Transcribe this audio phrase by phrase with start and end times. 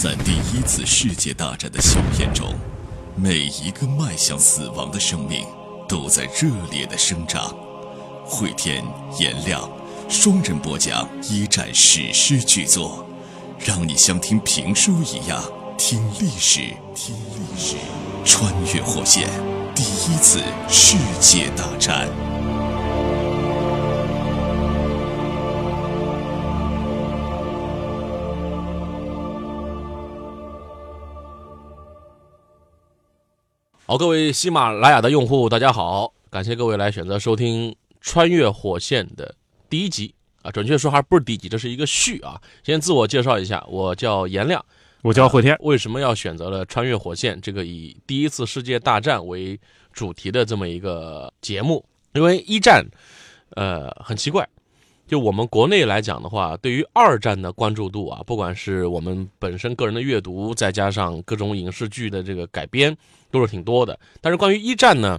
[0.00, 2.54] 在第一次世界大战的硝烟中，
[3.16, 5.44] 每一个迈向死亡的生命
[5.88, 7.52] 都在热烈的生长。
[8.24, 8.84] 汇天、
[9.18, 9.68] 颜亮
[10.08, 13.04] 双人播讲一战史诗巨作，
[13.58, 15.42] 让你像听评书一样
[15.76, 16.60] 听历史，
[16.94, 17.74] 听历史，
[18.24, 19.28] 穿越火线，
[19.74, 22.08] 第一次世界大战。
[33.90, 39.34] 好，各位喜马拉雅的用户，大家好，感谢各位来选择收听《穿越火线》的
[39.70, 42.38] 第一集啊，准确说还不是第一集，这是一个序啊。
[42.62, 44.62] 先自我介绍一下，我叫颜亮，
[45.00, 45.56] 我叫慧天。
[45.60, 49.58] 为什么要选择了《穿越火线》这个以第一次世界大战为
[49.90, 51.82] 主题的这么一个节目？
[52.12, 52.84] 因为一战，
[53.56, 54.46] 呃，很奇怪。
[55.08, 62.94] 就我们国内来讲的话，对于二战的关注度啊，不管是我们本身个人的阅读，再加上各种影视剧的这个改编，
[63.30, 63.98] 都是挺多的。
[64.20, 65.18] 但是关于一战呢，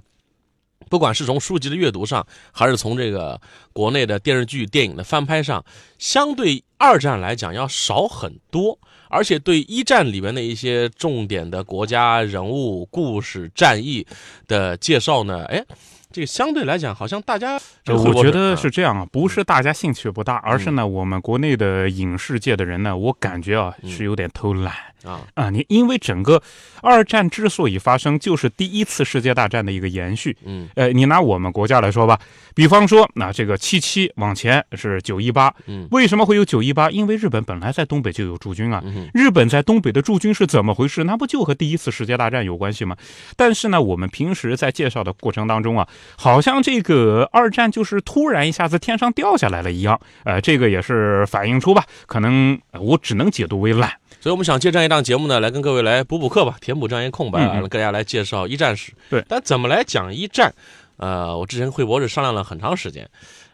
[0.89, 3.41] 不管是从书籍的阅读上，还是从这个
[3.73, 5.66] 国内的电视剧、电影的翻拍上，
[5.97, 8.78] 相对二战来讲要少很多。
[9.09, 14.06] 而且对一战里面的一些重点的国家人物、故事、战役
[14.47, 15.66] 的介绍呢，哎。
[16.11, 24.73] 这个相对来讲，好像大家，我觉得是这样啊，不是大家兴趣不大，而是呢，我们国内的影视界的人呢，我感觉啊，是有点偷懒。
[25.03, 25.50] 啊啊！
[25.50, 26.42] 你因为整个
[26.81, 30.36] 二战之所以发生，就是第一次世界大战的一个延续。
[30.45, 32.19] 嗯，呃，你拿我们国家来说吧，
[32.53, 35.53] 比方说，那这个七七往前是九一八。
[35.67, 36.89] 嗯，为什么会有九一八？
[36.89, 38.83] 因为日本本来在东北就有驻军啊。
[39.14, 41.03] 日本在东北的驻军是怎么回事？
[41.03, 42.95] 那不就和第一次世界大战有关系吗？
[43.36, 50.00] 但是呢，我们平时在介绍的过程当中啊，好像这个二战就是突然一下子天上掉下来了一样。
[50.25, 53.91] 呃，这个也是反映出吧，可能我只能解读为懒。
[54.22, 58.91] 所以我们想借这样一档节目呢，来跟各位来补补课吧，填补这样一个空白，让大家来介绍一战史。
[59.07, 60.51] 对，但怎么来讲一战？
[60.97, 63.07] 呃，我之前跟惠博士商量了很长时间，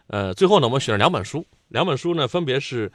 [0.06, 2.88] 呃，最后呢，我们选了两本书，两本书呢，分别是《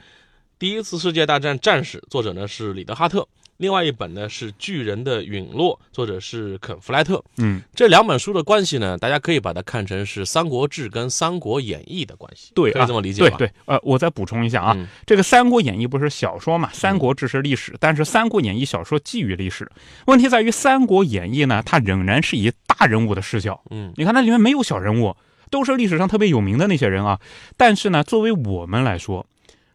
[0.62, 3.26] 第一次世界大战战史》，作者呢是里德哈特。
[3.56, 7.20] 另外一本呢是《巨人的陨落》，作者是肯·弗莱特。
[7.38, 12.52] 嗯，这两本书的关系呢，大家可以把它看成是《三国志》跟《三国演义》的关系。
[12.54, 13.36] 对，可以这么理解吧？
[13.36, 13.52] 对对。
[13.64, 19.68] 呃，我再补充一下啊，这个《三国演义》不是小说嘛，《三国志》是历史，但是《三国演义》小说基于历史。
[20.06, 23.60] 问题在于，《三国演义》呢，它仍然是以大人物的视角。
[23.70, 25.16] 嗯，你看它里面没有小人物，
[25.50, 27.18] 都是历史上特别有名的那些人啊。
[27.56, 29.26] 但是呢，作为我们来说，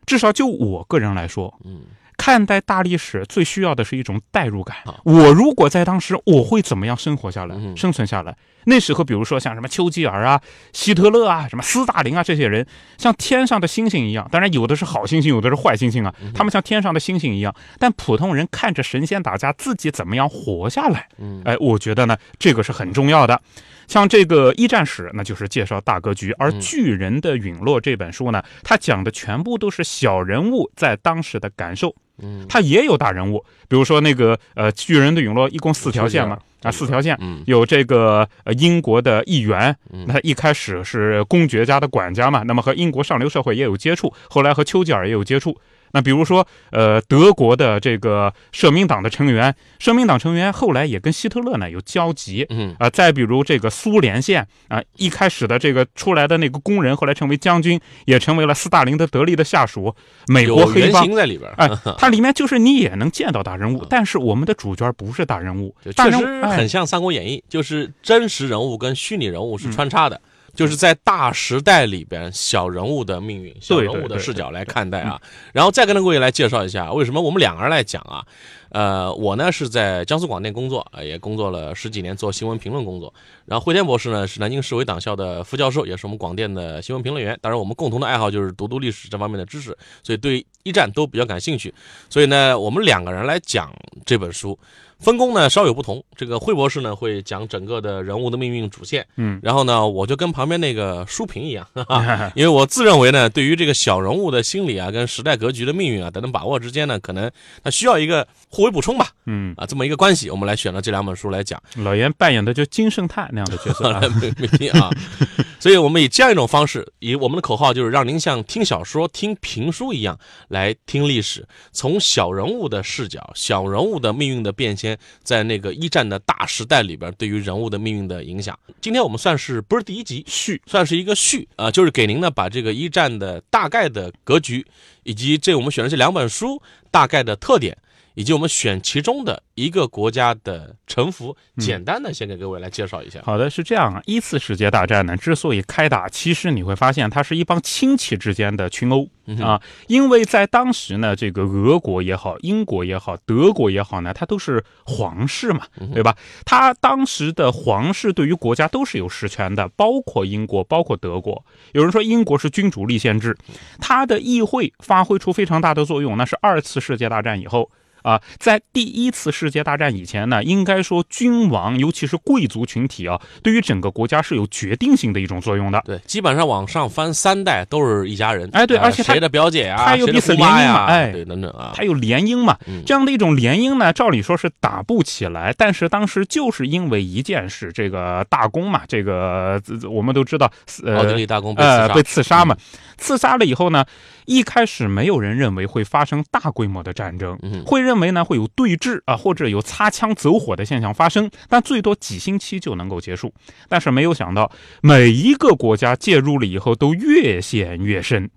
[0.08, 1.82] 至少就我个人来说，嗯。
[2.18, 4.76] 看待大历史最需要的是一种代入感。
[5.06, 8.36] 我如果在当时，我会怎么样生活下来、生存下来？
[8.66, 10.42] 那时候，比如说像什么丘吉尔啊、
[10.74, 12.68] 希特勒啊、什么斯大林啊这些人，
[12.98, 14.28] 像天上的星星一样。
[14.30, 16.14] 当然，有的是好星星，有的是坏星星啊。
[16.34, 17.56] 他们像天上的星星一样。
[17.80, 21.08] 但普通人看着神仙打架，自己怎么样活下来？
[21.46, 23.40] 哎，我觉得呢，这个是很重要的。
[23.88, 31.96] 像这个一战史，那就是介绍大格局；而《巨人的陨落》这本书呢，它讲的全部都是小人物在当时的感受。
[32.22, 45.58] 嗯，它也有大人物，比如说那个呃，巨人的陨落一共四条线嘛，啊，四条线，有这个呃英国的议员，那一开始是公爵家的管家嘛，那么和英国上流社会也有接触，后来和丘吉尔也有接触。
[45.92, 59.96] 那比如说，呃，德国的这个社民党的成员，社民党成员后来也跟希特勒呢有交集，嗯啊，再比如这个苏联线啊，一开始的这个出来的那个工人，后来成为将军，也成为了斯大林的得力的下属。
[60.28, 70.20] 美国黑帮在里边，哎， 它里面就是你也能见到大人物，但是我们的主角不是大人物，确实很像《三国演义》，就是真实人物跟虚拟人物是穿插的。
[70.58, 75.22] 就是在大时代里边，小人物的命运、小人物的视角来看待啊，
[75.54, 78.26] 然后再跟各位来介绍一下为什么我们两个人来讲啊。
[78.70, 83.14] 呃，我呢是在江苏广电工作啊，也工作了十几年做新闻评论工作。
[83.46, 87.38] 然后汇天博士呢是南京市委党校的副教授，也是我们广电的新闻评论员。
[87.42, 91.74] 当然，我们共同的爱好就是读读历史这方面的知识，所以对一战都比较感兴趣。
[92.10, 93.72] 所以呢，我们两个人来讲
[94.06, 94.58] 这本书。
[95.00, 101.68] 分工呢稍有不同，这个惠博士呢会讲整个的人物的命运主线，嗯，然后呢我就跟旁边那个书评一样，
[102.36, 107.32] 因为我自认为呢对于这个小人物的心理啊跟时代格局的命运啊等等把握之间呢，可能
[107.64, 109.54] 他需要一个互为补充吧，嗯。
[109.58, 111.62] 啊这么一个关系，我们来选了这两本书来讲。
[111.76, 113.92] 老严扮演的就金圣叹那样的角色，
[114.22, 114.90] 没没听啊，
[115.60, 120.18] 所以我们以这样一种方式，以我们的口号就是让您像听小说、听评书一样
[120.50, 124.98] 来听历史，从小人物的视角、小人物的命运的变迁。
[125.24, 128.58] 在那个一战的大时代里边，对于人物的命运的影响。
[128.80, 134.66] 今天我们算是不是第一集序，算是一个序啊，就是给您呢把这个一战的大概的格局，
[135.04, 137.78] 以及这我们选的这两本书大概的特点，
[138.18, 143.22] 以及我们选其中的一个国家的臣服，简单的先给各位来介绍一下。
[143.24, 144.02] 好的，是这样啊。
[144.08, 149.08] 一次世界大战呢，之所以开打，其实你会发现它是一帮亲戚之间的群殴
[149.40, 149.62] 啊。
[149.86, 156.18] 因为在当时呢，这个俄国也好，英国也好，德国也好呢，它都是皇室嘛，对吧？
[156.44, 161.46] 它当时的皇室对于国家都是有实权的，包括英国，包括德国。
[161.74, 163.38] 有人说英国是君主立宪制，
[163.80, 167.70] 它的议会发挥出非常大的作用，那是二次世界大战以后。
[168.02, 175.82] 啊，在第一次世界大战以前呢，应该说君王，尤其是贵族群体啊，对于整个国家是有决定性的一种作用的。
[175.86, 178.50] 对，基本上往上翻三代都是一家人。
[178.54, 190.52] 哎，对，而且谁的表姐啊，他有彼此联姻嘛，哎，对，等等啊，他有联姻嘛，这样的一种联姻呢，照理说是打不起来，但是当时就是因为一件事，这个大公嘛，这个我们都知道，
[190.96, 192.56] 奥地利大公呃被刺杀嘛，
[192.98, 193.84] 刺杀了以后呢。
[194.28, 203.34] 一开始没有人认为会发生大规模的战争，会认为呢会有对峙啊，或者有擦枪走火的现象发生，但最多几星期就能够结束。
[203.70, 204.52] 但是没有想到，
[204.82, 208.30] 每一个国家介入了以后都越陷越深。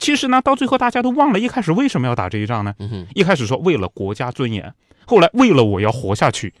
[0.00, 2.74] 其实呢，到最后大家都忘了一开始为什么要打这一仗呢？
[3.14, 4.74] 一开始说为了国家尊严，
[5.06, 6.52] 后来为了我要活下去，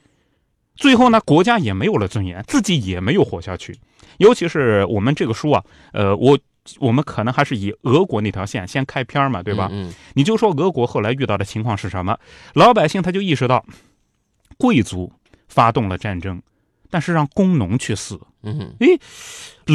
[0.76, 3.76] 最后呢国家也没有了尊严，自己也没有活下去。
[4.18, 6.38] 尤其是我们这个书啊，呃，我。
[6.78, 9.68] 我们可能还是以俄国那条线先开篇嘛，对吧？
[9.72, 12.18] 嗯，你就说俄国后来遇到的情况是什么？
[12.54, 13.64] 老百姓他就意识到，
[14.58, 15.12] 贵族
[15.48, 16.42] 发动了战争，
[16.90, 18.20] 但是让工农去死。
[18.42, 18.98] 嗯，诶，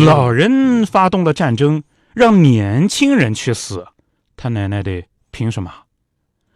[0.06, 1.84] 老人发动了战争，
[2.14, 3.86] 让年轻人去死，
[4.38, 5.72] 他奶奶的，凭什么？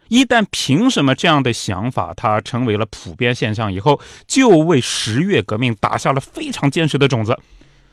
[0.08, 7.36] 一旦凭什么这样的想法它成为了普遍现象以后，就为十月革命打下了非常坚实的种子。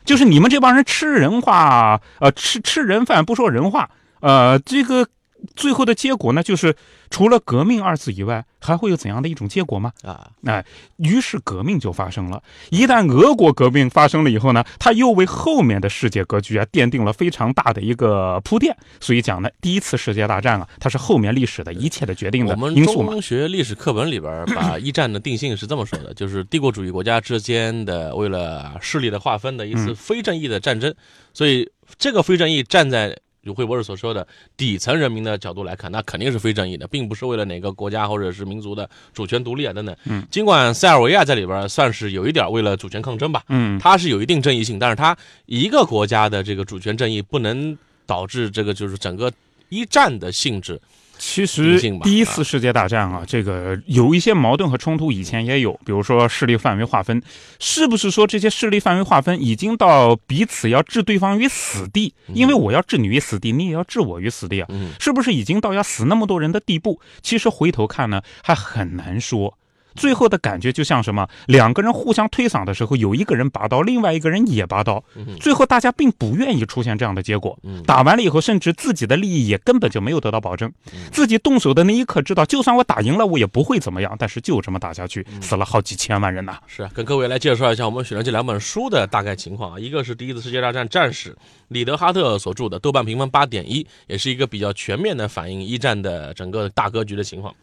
[0.05, 3.89] 就是你们这帮人吃人话，呃，吃吃人饭不说人话，
[4.19, 5.07] 呃，这个
[5.55, 6.75] 最后的结果呢，就是
[7.09, 9.91] 除了革命二字以外，还会有怎样的一种结果吗？
[10.03, 10.63] 啊，哎，
[10.97, 12.41] 于是革命就发生了。
[12.69, 18.75] 一旦俄国革命发生了以后呢，它又为后面的世界格局啊奠定了非常大的一个铺垫。
[18.99, 22.97] 所以讲呢，第一次世界大战啊，它是后面历史的一切的决定的因素嘛。
[22.99, 30.93] 我们中学历史课本里边把一战的定性是这么说的，就是帝国主义国家之间的为了势力的划分的一次非正义的战争。
[31.33, 33.17] 所以这个非正义站在。
[33.43, 34.25] 如惠博士所说的
[34.55, 39.95] 底层人民的角度来看，那肯定是非正义的，并不是为了哪个国家或者是民族的主权独立啊等等。
[40.05, 49.31] 嗯，尽管塞尔维亚在里边算是有一点为了主权抗争吧，嗯，它是有一定正义性，但是它一个国家的这个主权正义不能导致这个就是整个
[49.69, 50.79] 一战的性质。
[51.17, 57.21] 其实第一次世界大战啊，这个有一些矛盾和冲突，以前也有，比如说势力范围划分，
[57.59, 62.13] 是不是说这些势力范围划分已经到彼此要置对方于死地？
[62.33, 64.67] 因为我要置你于死地，你也要置我于死地啊，
[64.99, 66.99] 是不是已经到要死那么多人的地步？
[67.21, 69.57] 其实回头看呢，还很难说。
[69.95, 71.27] 最后的感觉就像什么？
[71.47, 75.03] 两个人互相推搡的时候，有一个人拔刀，另外一个人也拔刀。
[75.39, 77.57] 最后大家并不愿意出现这样的结果。
[77.85, 80.71] 打完了以后，甚至自己的利益也根本就没有得到保证。
[81.11, 84.15] 自己动手的那一刻，知道就算我打赢了，我也不会怎么样。
[84.17, 86.59] 但是就这么打下去，死了好几千万人呐。
[86.67, 89.79] 是啊，跟各位来介绍一下我们选的这两本书的大概情况啊。
[89.79, 91.35] 一个是第一次世界大战战史，
[91.67, 97.53] 里德哈特所著的，豆瓣评分八点一，也是一个比较全面的反映一战的整个大格局的情况。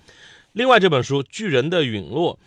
[0.53, 2.39] 另外这本书《巨人的陨落》。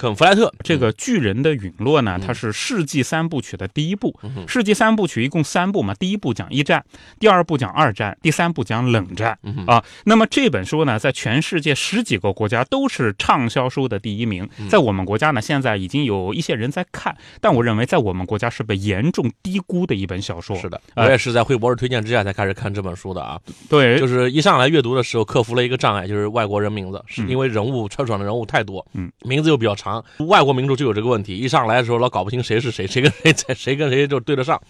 [0.00, 4.18] 肯弗莱特这个巨人的陨落呢，它是世纪三部曲的第一部。
[4.48, 6.82] 世纪三部曲一共三部嘛，第一部讲一战，
[7.18, 9.84] 第二部讲二战，第三部讲冷战啊。
[10.04, 14.48] 那么这本书呢，在全世界十几个国家都是畅销书的第一名。
[14.70, 20.56] 在我们国家呢，现在已经有一些人在看，但我认为在我们国家是被严重低估的一本小说。
[20.56, 23.38] 是的，我也是在惠博士推荐之下才开始看这本书的啊。
[23.68, 29.89] 对，就是一上来阅读的时候克服了一个障碍，就是外国人名字，是因为人物串爽的人物太多，嗯，名字又比较长。
[30.26, 34.60] 外国名著就有这个问题，一上来的时候老搞不清谁是谁，谁跟谁在，谁跟谁就对得上。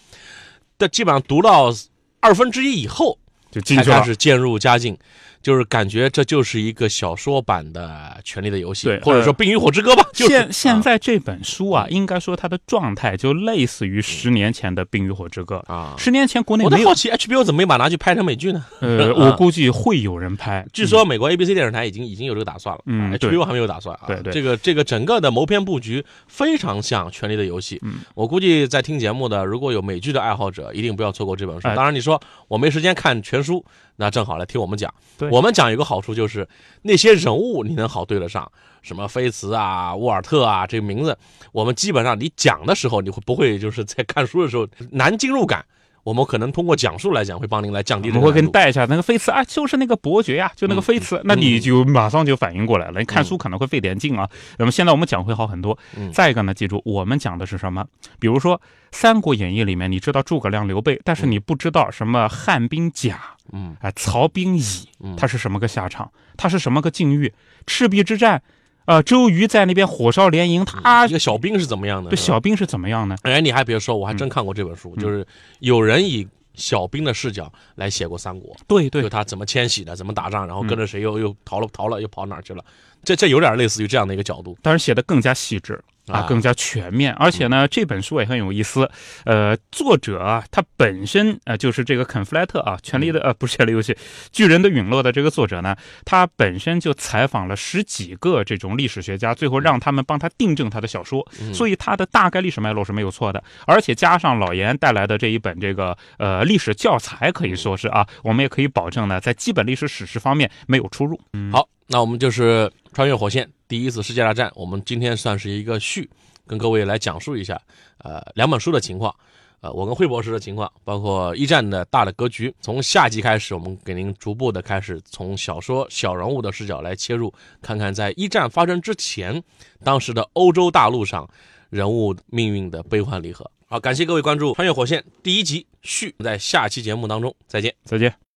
[0.77, 1.73] 但基本上读到
[2.19, 3.17] 二分之一以后，
[3.51, 4.97] 就开始渐入佳境。
[5.41, 10.07] 就是感觉这就是一个小说版的《权力的游戏》，或者说《冰与火之歌》吧。
[10.13, 15.95] 现现在这本书啊，应该说它的状态就类似于十年前的《冰与火之歌》啊。
[15.97, 16.63] 十年前国内。
[16.63, 18.63] 我好奇 HBO 怎么没把拿去拍成美剧呢？
[18.81, 20.65] 呃，我估计会有人拍。
[20.71, 24.03] 据说美国 ABC 电视台已经已经有这个打算了，嗯，HBO 还没有打算啊。
[24.07, 27.75] 对对，这个这个整个的谋篇布局非常像《权力的游戏》。
[27.83, 31.67] 嗯，我估计在听节目的如果有美剧的爱好者，一定不要错过这本书。
[31.75, 33.63] 当然，你说我没时间看全书。
[34.01, 34.91] 那正好来听我们讲，
[35.31, 36.47] 我们讲有个好处就是
[36.81, 41.15] 那些人物你能好对得上，什么菲茨啊、沃尔特啊这个名字，
[41.51, 45.63] 我们基本上你讲的时候你会不会就是在看书的时候难进入感。
[46.03, 48.09] 我们可能通过讲述来讲，会帮您来降低。
[48.09, 52.99] 我会给你带一下那个飞词啊，就是那个伯爵呀，就那个飞词，那你就马上就反应过来了。
[52.99, 54.27] 你看书可能会费点劲啊。
[54.57, 55.77] 那么现在我们讲会好很多。
[56.11, 57.85] 再一个呢，记住我们讲的是什么？
[58.19, 58.57] 比如说
[58.91, 66.11] 《三国演义》里面，你知道诸葛亮、刘备，但是你不知道什么汉兵甲，嗯，哎，曹兵乙，他是什么个下场？
[66.37, 67.33] 他是什么个境遇？
[67.65, 68.41] 赤壁之战。
[68.85, 72.09] 呃，周瑜在那边火烧连营，他一个小兵是怎么样的？
[72.09, 73.15] 对，小兵是怎么样的？
[73.21, 75.25] 哎，你还别说，我还真看过这本书，就是
[75.59, 78.55] 有人以小兵的视角来写过三国。
[78.67, 82.65] 对对，就他怎么迁徙的，怎么打仗，然后跟着谁又又逃了逃了，又跑哪去了？
[83.03, 85.81] 这这有点类似于这样的一个角度，但是写的更加细致。
[86.11, 88.89] 啊，更加全面，而且呢，这本书也很有意思。
[89.25, 93.93] 呃，作者啊，他本身呃就是这个肯弗莱特啊，《权力的呃不是权力游戏》，
[94.31, 95.75] 《巨人的陨落》的这个作者呢，
[96.05, 103.43] 他本身就采访了十几个这种历史学家，最后让他们帮他订正他的小说，所以他的大概历史脉络是没有错的。
[103.65, 111.19] 而且加上老严带来的这一本这个呃历史教材，可以说是啊，我们也可以保证呢，在基本历史史实方面没有出入。
[111.51, 113.47] 好，那我们就是穿越火线。
[113.67, 116.09] 第一次世界大战，我们今天算是一个序，
[116.47, 117.61] 跟各位来讲述一下，
[117.97, 119.13] 呃，两本书的情况，
[119.59, 122.53] 呃，我跟惠博士的情况，包括一战的大的格局。
[122.61, 129.43] 从下集开始，我们给您逐步的开始从小说小人物的视角来切入，看看在一战发生之前，
[129.83, 131.29] 当时的欧洲大陆上
[131.69, 133.51] 人物命运的悲欢离合。
[133.67, 138.30] 好，感谢各位关注《穿越火线》第一集序，在下期节目当中再见，再见。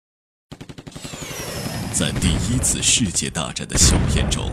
[1.94, 4.50] 在第一次世界大战的硝烟中。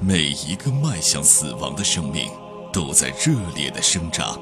[0.00, 2.28] 每一个迈向死亡的生命，
[2.72, 4.36] 都在热烈的生长。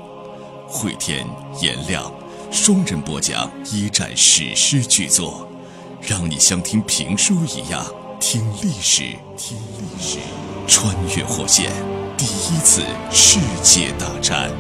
[0.67, 1.27] 汇天、
[1.61, 2.11] 颜亮
[2.51, 5.47] 双人播讲一战史诗巨作，
[6.01, 7.85] 让你像听评书一样
[8.19, 9.03] 听历史。
[9.37, 10.19] 听历史，
[10.67, 11.71] 穿越火线，
[12.17, 12.83] 第一次
[13.13, 14.51] 世界大战。